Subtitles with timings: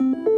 [0.00, 0.37] you.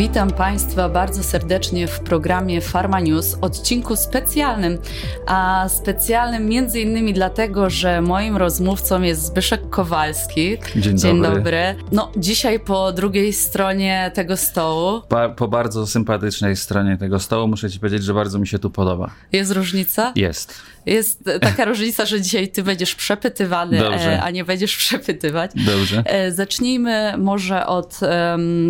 [0.00, 4.78] Witam Państwa bardzo serdecznie w programie Pharma News, odcinku specjalnym,
[5.26, 10.58] a specjalnym między innymi dlatego, że moim rozmówcą jest Zbyszek Kowalski.
[10.76, 11.36] Dzień, Dzień dobry.
[11.36, 11.74] dobry.
[11.92, 15.02] No, dzisiaj po drugiej stronie tego stołu.
[15.08, 18.70] Pa, po bardzo sympatycznej stronie tego stołu muszę ci powiedzieć, że bardzo mi się tu
[18.70, 19.10] podoba.
[19.32, 20.12] Jest różnica?
[20.16, 20.54] Jest.
[20.86, 24.12] Jest taka różnica, że dzisiaj ty będziesz przepytywany, Dobrze.
[24.12, 25.50] e, a nie będziesz przepytywać.
[25.54, 26.02] Dobrze.
[26.06, 28.00] E, Zacznijmy może od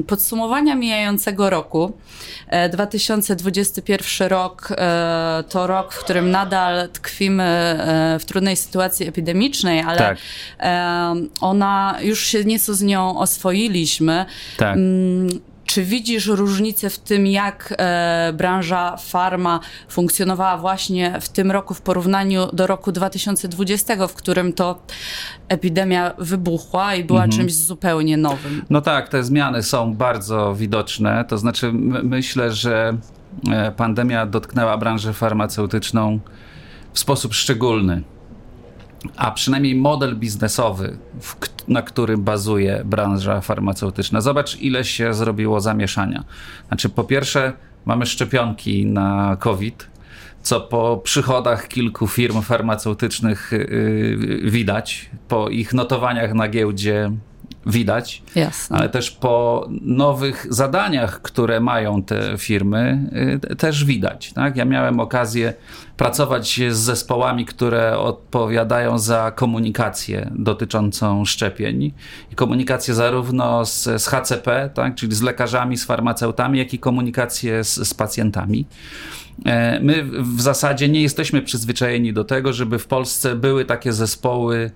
[0.07, 1.93] podsumowania mijającego roku.
[2.49, 7.79] E, 2021 rok e, to rok, w którym nadal tkwimy
[8.21, 10.19] w trudnej sytuacji epidemicznej, ale Tak.
[11.41, 14.25] ona już się nieco z nią oswoiliśmy.
[14.57, 14.77] Tak.
[15.71, 21.81] Czy widzisz różnicę w tym, jak e, branża farma funkcjonowała właśnie w tym roku w
[21.81, 24.83] porównaniu do roku 2020, w którym to
[25.49, 28.65] epidemia wybuchła i była czymś zupełnie nowym?
[28.71, 31.25] No tak, te zmiany są bardzo widoczne.
[31.29, 32.99] To znaczy, myślę, że
[33.51, 36.21] e, pandemia dotknęła branżę farmaceutyczną
[36.93, 38.03] w sposób szczególny.
[39.17, 40.99] A przynajmniej model biznesowy,
[41.69, 44.21] na którym bazuje branża farmaceutyczna.
[44.21, 46.25] Zobacz, ile się zrobiło zamieszania.
[46.69, 47.53] Znaczy, po pierwsze,
[47.85, 49.91] mamy szczepionki na COVID,
[50.43, 57.11] co po przychodach kilku firm farmaceutycznych yy, widać, po ich notowaniach na giełdzie
[57.67, 58.77] widać Jasne.
[58.79, 63.11] ale też po nowych zadaniach, które mają te firmy,
[63.53, 64.33] y, też widać.
[64.33, 64.57] Tak?
[64.57, 65.55] Ja miałem okazję
[65.97, 71.93] pracować z zespołami, które odpowiadają za komunikację dotyczącą szczepień.
[72.33, 74.95] I komunikację zarówno z, z HCP, tak?
[74.95, 78.67] czyli z lekarzami, z farmaceutami, jak i komunikację z, z pacjentami.
[79.47, 84.71] E, My w zasadzie nie jesteśmy przyzwyczajeni do tego, żeby w Polsce były takie zespoły,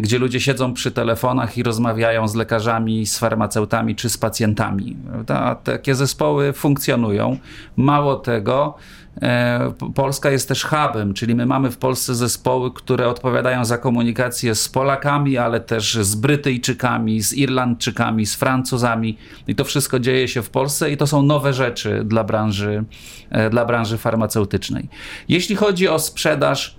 [0.00, 4.96] gdzie ludzie siedzą przy telefonach i rozmawiają z lekarzami, z farmaceutami czy z pacjentami.
[5.10, 5.54] prawda?
[5.54, 7.38] Takie zespoły funkcjonują.
[7.76, 8.74] Mało tego,
[9.22, 14.54] e, Polska jest też hubem, czyli my mamy w Polsce zespoły, które odpowiadają za komunikację
[14.54, 19.18] z Polakami, ale też z Brytyjczykami, z Irlandczykami, z Francuzami.
[19.48, 22.84] I to wszystko dzieje się w Polsce i to są nowe rzeczy dla branży,
[23.30, 24.88] e, dla branży farmaceutycznej.
[25.28, 26.76] Jeśli chodzi o sprzedaż,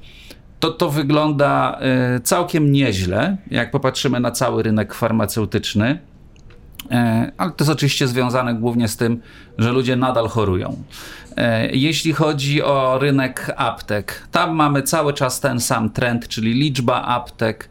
[0.59, 5.99] to to wygląda e, całkiem nieźle, jak popatrzymy na cały rynek farmaceutyczny.
[6.91, 9.21] E, Ale to jest oczywiście związane głównie z tym,
[9.57, 10.83] że ludzie nadal chorują.
[11.37, 17.03] E, Jeśli chodzi o rynek aptek, tam mamy cały czas ten sam trend, czyli liczba
[17.03, 17.69] aptek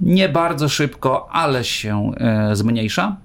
[0.00, 2.12] nie bardzo szybko, ale się
[2.52, 3.16] zmniejsza.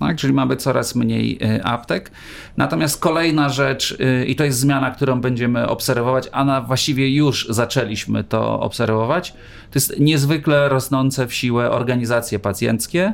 [0.00, 2.10] Tak, czyli mamy coraz mniej y, aptek.
[2.56, 7.46] Natomiast kolejna rzecz, y, i to jest zmiana, którą będziemy obserwować, a na właściwie już
[7.50, 9.32] zaczęliśmy to obserwować,
[9.70, 13.12] to jest niezwykle rosnące w siłę organizacje pacjenckie.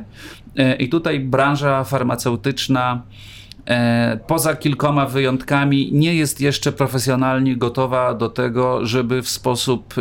[0.59, 3.01] Y, I tutaj branża farmaceutyczna.
[4.27, 9.93] Poza kilkoma wyjątkami, nie jest jeszcze profesjonalnie gotowa do tego, żeby w sposób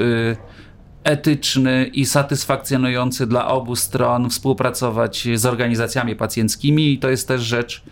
[1.05, 7.83] etyczny i satysfakcjonujący dla obu stron współpracować z organizacjami pacjenckimi i to jest też rzecz,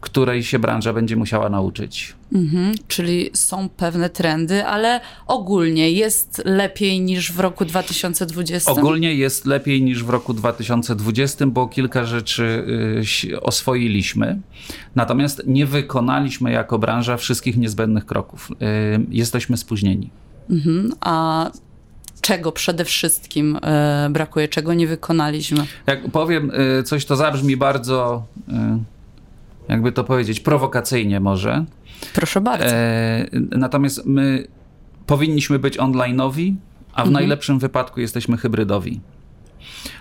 [0.00, 2.14] której się branża będzie musiała nauczyć.
[2.32, 8.72] Mhm, czyli są pewne trendy, ale ogólnie jest lepiej niż w roku 2020.
[8.72, 12.64] Ogólnie jest lepiej niż w roku 2020, bo kilka rzeczy
[13.30, 14.40] y, oswoiliśmy.
[14.94, 18.50] Natomiast nie wykonaliśmy jako branża wszystkich niezbędnych kroków.
[18.50, 18.56] Y,
[19.10, 20.10] Jesteśmy spóźnieni.
[20.50, 21.50] Mhm, a
[22.20, 25.66] czego przede wszystkim e, brakuje, czego nie wykonaliśmy?
[25.86, 28.52] Jak powiem y, coś, to zabrzmi bardzo, y,
[29.68, 31.64] jakby to powiedzieć, prowokacyjnie może.
[32.14, 32.66] Proszę bardzo.
[32.66, 34.46] E, natomiast my
[35.06, 36.54] powinniśmy być online'owi,
[36.92, 39.00] a w najlepszym wypadku jesteśmy hybrydowi.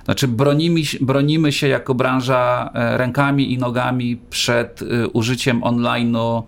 [0.05, 6.43] Znaczy bronimy, się- bronimy się jako branża e, rękami i nogami przed e, użyciem online'u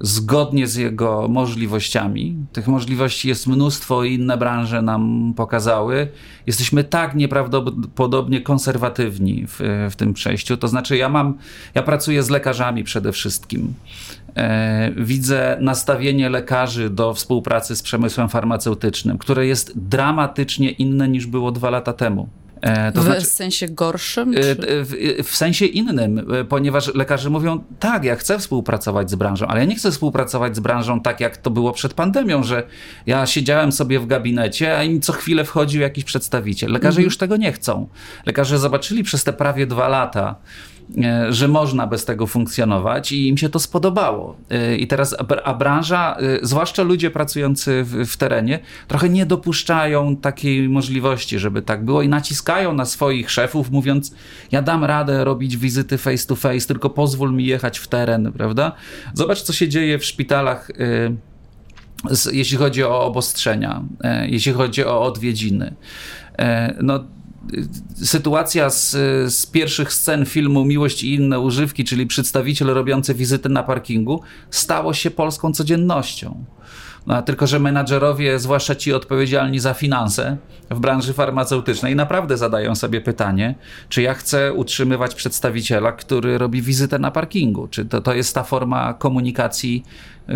[0.00, 2.36] zgodnie z jego możliwościami.
[2.52, 6.08] Tych możliwości jest mnóstwo i inne branże nam pokazały.
[6.46, 10.56] Jesteśmy tak nieprawdopodobnie konserwatywni w, w tym przejściu.
[10.56, 11.38] To znaczy, ja mam,
[11.74, 13.74] ja pracuję z lekarzami przede wszystkim.
[14.36, 21.52] E, widzę nastawienie lekarzy do współpracy z przemysłem farmaceutycznym, które jest dramatycznie inne niż było
[21.52, 22.28] dwa lata temu.
[22.94, 24.34] To w znaczy, sensie gorszym?
[24.34, 24.56] Czy?
[24.60, 29.66] W, w, sensie innym, ponieważ lekarze mówią, tak, ja chcę współpracować z branżą, ale ja
[29.66, 32.62] nie chcę współpracować z branżą tak, jak to było przed pandemią, że
[33.06, 36.72] ja siedziałem sobie w gabinecie, a im co chwilę wchodził jakiś przedstawiciel.
[36.72, 37.04] Lekarze mhm.
[37.04, 37.88] już tego nie chcą.
[38.26, 40.36] Lekarze zobaczyli przez te prawie dwa lata,
[40.79, 40.79] E,
[41.28, 44.36] że można bez tego funkcjonować i im się to spodobało.
[44.50, 48.58] E, I teraz, a branża, e, zwłaszcza ludzie pracujący w, w, terenie,
[48.88, 54.14] trochę nie dopuszczają takiej możliwości, żeby tak było i naciskają na swoich szefów, mówiąc:
[54.52, 58.72] Ja dam radę robić wizyty face to face, tylko pozwól mi jechać w teren, prawda?
[59.14, 60.70] Zobacz, co się dzieje w szpitalach.
[62.32, 63.82] jeśli chodzi o obostrzenia,
[64.26, 65.74] jeśli chodzi o odwiedziny.
[66.82, 67.04] No,
[67.94, 68.90] sytuacja z,
[69.34, 74.94] z pierwszych scen filmu Miłość i inne używki, czyli przedstawiciel robiący wizyty na parkingu, stało
[74.94, 76.44] się polską codziennością.
[77.06, 80.36] No, tylko, że menadżerowie, zwłaszcza ci odpowiedzialni za finanse
[80.70, 83.54] w branży farmaceutycznej, naprawdę zadają sobie pytanie,
[83.88, 87.68] czy ja chcę utrzymywać przedstawiciela, który robi wizytę na parkingu?
[87.68, 89.84] Czy to, to jest ta forma komunikacji,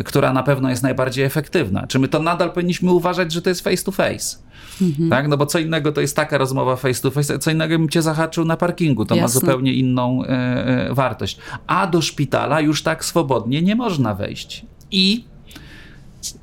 [0.05, 1.87] która na pewno jest najbardziej efektywna?
[1.87, 4.44] Czy my to nadal powinniśmy uważać, że to jest face to face?
[4.83, 5.11] Mhm.
[5.11, 5.29] Tak?
[5.29, 8.03] No bo co innego to jest taka rozmowa face to face, co innego bym cię
[8.03, 9.05] zahaczył na parkingu.
[9.05, 9.23] To Jasne.
[9.23, 11.39] ma zupełnie inną e, e, wartość.
[11.67, 14.67] A do szpitala już tak swobodnie nie można wejść.
[14.91, 15.25] I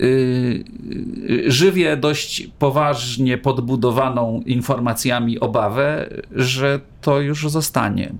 [0.01, 0.63] y,
[1.47, 8.13] żywię dość poważnie podbudowaną informacjami obawę, że to już zostanie.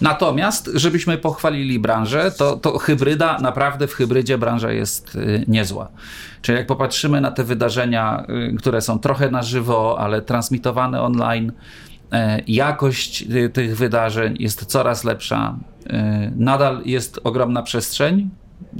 [0.00, 5.88] Natomiast, żebyśmy pochwalili branżę, to, to hybryda, naprawdę w hybrydzie branża jest y, niezła.
[6.42, 11.52] Czyli jak popatrzymy na te wydarzenia, y, które są trochę na żywo, ale transmitowane online,
[12.12, 15.56] e, jakość y, tych wydarzeń jest coraz lepsza.
[16.36, 18.30] Nadal jest ogromna przestrzeń,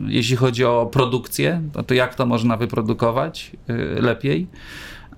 [0.06, 3.50] jeśli chodzi o produkcję, to, to jak to można wyprodukować
[4.00, 4.46] lepiej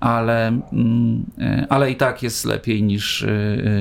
[0.03, 3.29] ale, mm, e, ale i tak jest lepiej niż, e,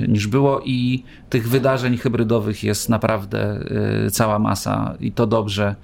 [0.08, 3.60] niż było i tych wydarzeń hybrydowych jest naprawdę
[4.06, 5.74] e, cała masa i to dobrze,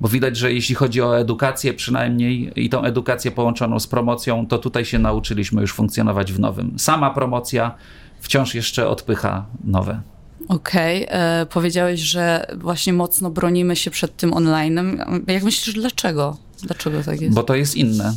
[0.00, 4.58] bo widać, że jeśli chodzi o edukację przynajmniej i tą edukację połączoną z promocją, to
[4.58, 6.78] tutaj się nauczyliśmy już funkcjonować w nowym.
[6.78, 7.74] Sama promocja
[8.20, 10.00] wciąż jeszcze odpycha nowe.
[10.48, 11.46] Okej, okay.
[11.46, 14.96] powiedziałeś, że właśnie mocno bronimy się przed tym online'em.
[15.30, 16.36] Jak myślisz, dlaczego?
[16.62, 17.34] Dlaczego tak jest?
[17.34, 18.12] Bo to jest inne.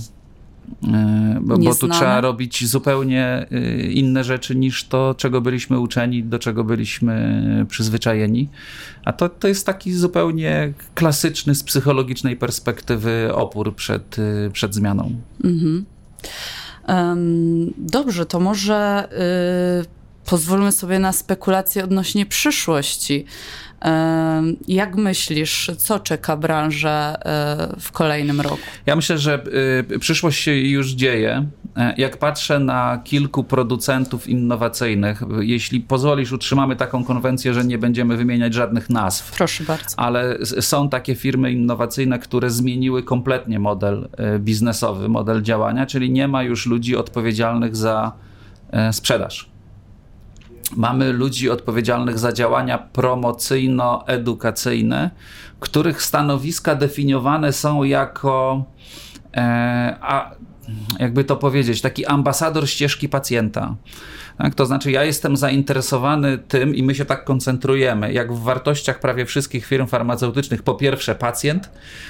[0.93, 6.23] E, bo, bo, tu trzeba robić zupełnie e, inne rzeczy niż to, czego byliśmy uczeni,
[6.23, 8.49] do czego byliśmy przyzwyczajeni.
[9.05, 15.15] A to, to jest taki zupełnie klasyczny z psychologicznej perspektywy opór przed, e, przed zmianą.
[15.43, 15.85] Mhm.
[16.87, 19.09] Um, dobrze, to może
[19.83, 19.98] y,
[20.29, 23.25] pozwólmy sobie na spekulacje odnośnie przyszłości.
[24.67, 28.57] Jak myślisz, co czeka branżę e, w kolejnym roku?
[28.85, 29.43] Ja myślę, że
[29.93, 31.47] y, przyszłość się już dzieje.
[31.77, 38.17] E, jak patrzę na kilku producentów innowacyjnych, jeśli pozwolisz, utrzymamy taką konwencję, że nie będziemy
[38.17, 39.31] wymieniać żadnych nazw.
[39.31, 39.99] Proszę bardzo.
[39.99, 46.27] Ale są takie firmy innowacyjne, które zmieniły kompletnie model e, biznesowy, model działania, czyli nie
[46.27, 48.11] ma już ludzi odpowiedzialnych za
[48.91, 49.49] sprzedaż
[50.75, 55.09] mamy ludzi odpowiedzialnych za działania promocyjno-edukacyjne,
[55.59, 58.63] których stanowiska definiowane są jako,
[59.37, 60.31] e, a,
[60.99, 63.75] jakby to powiedzieć, taki ambasador ścieżki pacjenta.
[64.39, 64.55] Tak?
[64.55, 69.25] To znaczy, ja jestem zainteresowany tym i my się tak koncentrujemy, jak w wartościach prawie
[69.25, 71.69] wszystkich firm farmaceutycznych, po pierwsze pacjent,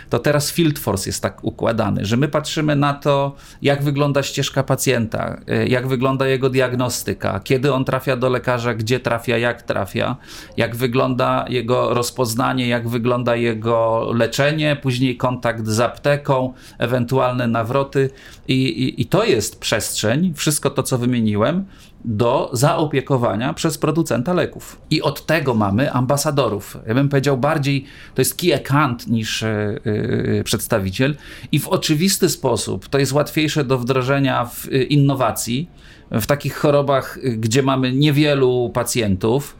[0.09, 4.63] to teraz Field Force jest tak układany, że my patrzymy na to, jak wygląda ścieżka
[4.63, 10.15] pacjenta, y, jak wygląda jego diagnostyka, kiedy on trafia do lekarza, gdzie trafia, jak trafia,
[10.57, 18.09] jak wygląda jego rozpoznanie, jak wygląda jego leczenie, później kontakt z apteką, ewentualne nawroty.
[18.47, 21.65] I, i, i to jest przestrzeń, wszystko to, co wymieniłem,
[22.06, 24.82] do zaopiekowania przez producenta leków.
[24.89, 26.77] I od tego mamy ambasadorów.
[26.88, 29.41] Ja bym powiedział bardziej, to jest key account niż
[29.86, 31.15] yy, przedstawiciel
[31.51, 35.70] i w oczywisty sposób to jest łatwiejsze do wdrożenia w innowacji,
[36.12, 39.56] w takich chorobach, gdzie mamy niewielu pacjentów,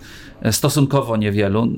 [0.52, 1.70] stosunkowo niewielu, y,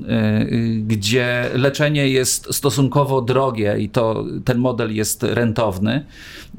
[0.52, 6.06] y, gdzie leczenie jest stosunkowo drogie i to ten model jest rentowny,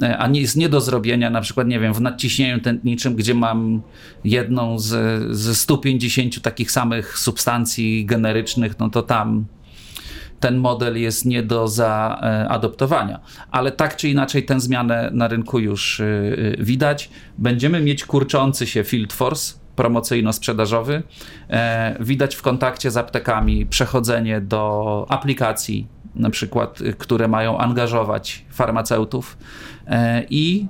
[0.04, 3.34] y, a nie jest nie do zrobienia, na przykład, nie wiem, w nadciśnieniu tętniczym, gdzie
[3.34, 3.82] mam
[4.24, 9.46] jedną z, ze 150 takich samych substancji generycznych, no to tam
[10.40, 13.20] ten model jest nie do zaadoptowania.
[13.52, 16.02] Ale tak czy inaczej tę zmianę na rynku już
[16.60, 17.10] widać.
[17.38, 21.04] Będziemy mieć kurczący się Field Force, promocyjno-sprzedażowy.
[21.50, 29.38] E, widać w kontakcie z aptekami przechodzenie do aplikacji, na przykład, które mają angażować farmaceutów
[29.88, 30.68] e, i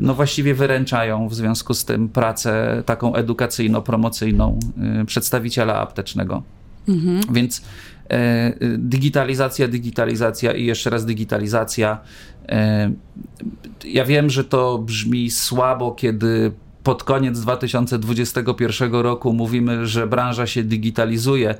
[0.00, 4.58] no właściwie wyręczają w związku z tym pracę taką edukacyjno-promocyjną
[5.06, 6.42] przedstawiciela aptecznego.
[6.88, 7.20] Mhm.
[7.30, 7.62] Więc
[8.78, 11.98] digitalizacja, digitalizacja i jeszcze raz digitalizacja.
[13.84, 16.52] Ja wiem, że to brzmi słabo, kiedy
[16.88, 21.54] pod koniec 2021 roku mówimy, że branża się digitalizuje.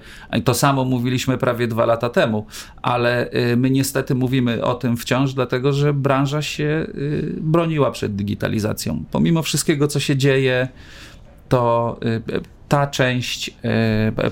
[0.45, 2.47] To samo mówiliśmy prawie dwa lata temu,
[2.83, 8.17] ale y, my niestety mówimy o tym wciąż, dlatego że branża się y, broniła przed
[8.17, 9.05] digitalizacją.
[9.11, 10.69] Pomimo wszystkiego, co się dzieje,
[11.49, 13.55] to y, ta część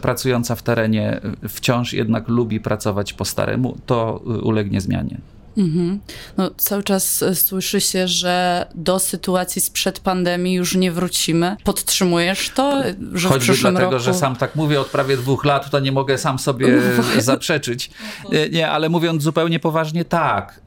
[0.03, 5.19] pracująca w terenie wciąż jednak lubi pracować po staremu, to ulegnie zmianie.
[5.57, 6.01] Mhm.
[6.37, 11.57] No, cały czas e, słyszy się, że do sytuacji sprzed pandemii już nie wrócimy.
[11.65, 12.83] Podtrzymujesz to,
[13.13, 14.05] że Choćby w przyszłym dlatego, roku...
[14.05, 16.69] że sam tak mówię od prawie dwóch lat, to nie mogę sam sobie
[17.15, 17.91] no zaprzeczyć.
[18.33, 20.61] E, nie, ale mówiąc zupełnie poważnie, tak.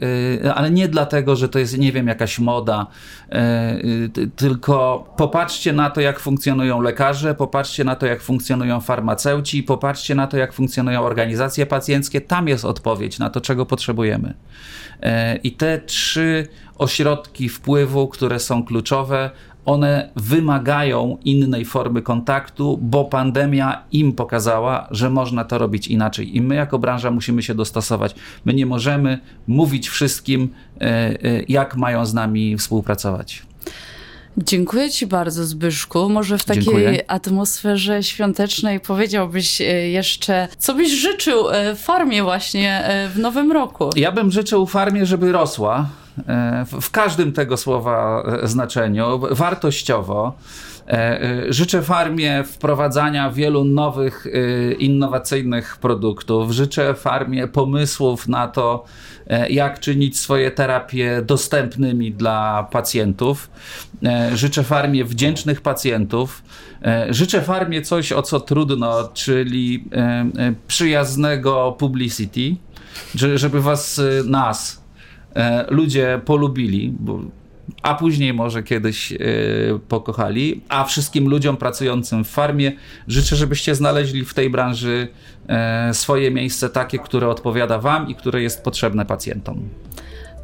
[0.43, 2.87] E, ale nie dlatego, że to jest, nie wiem, jakaś moda,
[4.35, 10.27] tylko popatrzcie na to, jak funkcjonują lekarze, popatrzcie na to, jak funkcjonują farmaceuci, popatrzcie na
[10.27, 12.21] to, jak funkcjonują organizacje pacjenckie.
[12.21, 14.33] Tam jest odpowiedź na to, czego potrzebujemy.
[15.01, 19.31] E, I te trzy ośrodki wpływu, które są kluczowe,
[19.65, 26.37] one wymagają innej formy kontaktu, bo pandemia im pokazała, że można to robić inaczej.
[26.37, 28.15] I my, jako branża, musimy się dostosować.
[28.45, 30.49] My nie możemy mówić wszystkim,
[30.81, 31.17] e, e,
[31.49, 33.48] jak mają z nami współpracować.
[34.37, 36.09] Dziękuję Ci bardzo, Zbyszku.
[36.09, 37.11] Może w takiej Dziękuję.
[37.11, 43.89] atmosferze świątecznej powiedziałbyś e, jeszcze, co byś życzył e, farmie właśnie e, w nowym roku?
[43.95, 45.89] Ja bym życzył farmie, żeby rosła
[46.81, 50.33] w każdym tego słowa znaczeniu, wartościowo.
[51.49, 54.27] Życzę farmie wprowadzania wielu nowych,
[54.79, 56.51] innowacyjnych produktów.
[56.51, 58.85] Życzę farmie pomysłów na to,
[59.29, 63.51] E, jak czynić swoje terapie dostępnymi dla pacjentów.
[64.05, 66.43] E, życzę farmie wdzięcznych pacjentów.
[66.85, 69.85] E, życzę farmie coś, o co trudno, czyli
[70.67, 72.55] przyjaznego publicity,
[73.15, 74.83] żeby was, nas,
[75.69, 77.19] ludzie polubili, bo
[77.81, 79.19] a później może kiedyś yy,
[79.87, 80.61] pokochali.
[80.69, 82.71] A wszystkim ludziom pracującym w farmie
[83.07, 85.07] życzę, żebyście znaleźli w tej branży
[85.87, 89.69] yy, swoje miejsce takie, które odpowiada Wam i które jest potrzebne pacjentom.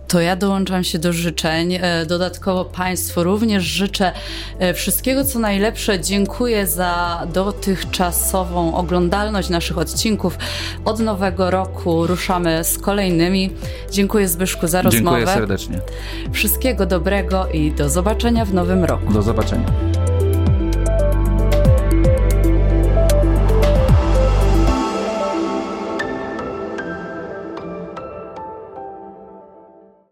[0.07, 1.73] To ja dołączam się do życzeń.
[1.81, 4.11] E, dodatkowo Państwu również życzę
[4.59, 5.99] e, wszystkiego, co najlepsze.
[5.99, 10.37] Dziękuję za dotychczasową oglądalność naszych odcinków.
[10.85, 13.51] Od nowego roku ruszamy z kolejnymi.
[13.91, 15.17] Dziękuję Zbyszku za rozmowę.
[15.17, 15.79] Dziękuję serdecznie.
[16.31, 19.13] Wszystkiego dobrego i do zobaczenia w nowym roku.
[19.13, 19.94] Do zobaczenia.